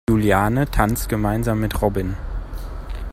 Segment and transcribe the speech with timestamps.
[0.09, 2.17] Juliane tanzt gemeinsam mit Robin.